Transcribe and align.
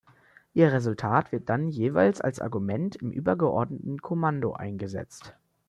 Ihr 0.55 0.73
Resultat 0.73 1.31
wird 1.31 1.47
dann 1.47 1.69
jeweils 1.69 2.21
als 2.21 2.41
Argument 2.41 2.95
im 2.95 3.11
übergeordneten 3.11 3.99
Kommando 3.99 4.53
eingesetzt. 4.53 5.37